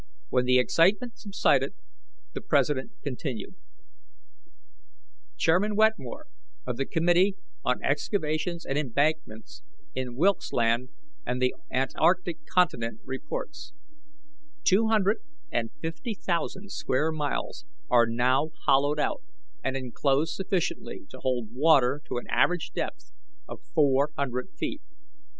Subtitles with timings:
[0.29, 1.75] When the excitement subsided,
[2.33, 3.53] the president continued:
[5.37, 6.25] "Chairman Wetmore,
[6.65, 9.61] of the Committee on Excavations and Embankments
[9.93, 10.89] in Wilkesland
[11.23, 13.73] and the Antarctic Continent, reports:
[14.63, 15.17] 'Two hundred
[15.51, 19.21] and fifty thousand square miles are now hollowed out
[19.63, 23.11] and enclosed sufficiently to hold water to an average depth
[23.47, 24.81] of four hundred feet.